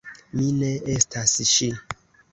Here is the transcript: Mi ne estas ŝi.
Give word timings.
Mi 0.37 0.47
ne 0.61 0.71
estas 0.95 1.37
ŝi. 1.53 1.73